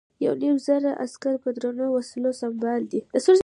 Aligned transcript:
یو 0.25 0.33
نیم 0.41 0.55
زره 0.65 0.91
عسکر 1.05 1.35
په 1.43 1.49
درنو 1.57 1.85
وسلو 1.95 2.31
سمبال 2.41 2.81
دي. 2.91 2.99